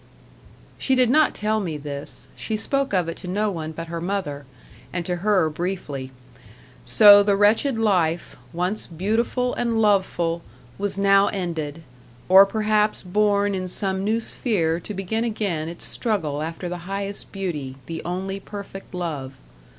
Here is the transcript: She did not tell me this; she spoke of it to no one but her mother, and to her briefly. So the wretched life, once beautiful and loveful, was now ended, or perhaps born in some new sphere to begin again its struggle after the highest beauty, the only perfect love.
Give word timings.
She 0.79 0.95
did 0.95 1.11
not 1.11 1.35
tell 1.35 1.59
me 1.59 1.77
this; 1.77 2.27
she 2.35 2.57
spoke 2.57 2.91
of 2.91 3.07
it 3.07 3.17
to 3.17 3.27
no 3.27 3.51
one 3.51 3.71
but 3.71 3.85
her 3.89 4.01
mother, 4.01 4.47
and 4.91 5.05
to 5.05 5.17
her 5.17 5.47
briefly. 5.47 6.09
So 6.85 7.21
the 7.21 7.35
wretched 7.35 7.77
life, 7.77 8.35
once 8.51 8.87
beautiful 8.87 9.53
and 9.53 9.79
loveful, 9.79 10.41
was 10.79 10.97
now 10.97 11.27
ended, 11.27 11.83
or 12.29 12.47
perhaps 12.47 13.03
born 13.03 13.53
in 13.53 13.67
some 13.67 14.03
new 14.03 14.19
sphere 14.19 14.79
to 14.79 14.93
begin 14.95 15.23
again 15.23 15.69
its 15.69 15.85
struggle 15.85 16.41
after 16.41 16.67
the 16.67 16.89
highest 16.89 17.31
beauty, 17.31 17.75
the 17.85 18.01
only 18.03 18.39
perfect 18.39 18.95
love. 18.95 19.35